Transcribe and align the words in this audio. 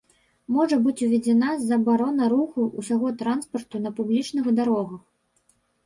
Можа 0.53 0.79
быць 0.85 1.03
уведзеная 1.07 1.53
забарона 1.67 2.31
руху 2.35 2.67
усяго 2.83 3.15
транспарту 3.23 3.85
на 3.87 3.97
публічных 4.01 4.55
дарогах. 4.63 5.03